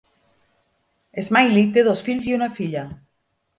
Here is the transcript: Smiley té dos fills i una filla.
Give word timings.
Smiley 1.27 1.69
té 1.77 1.85
dos 1.89 2.03
fills 2.09 2.31
i 2.33 2.37
una 2.41 2.51
filla. 2.59 2.89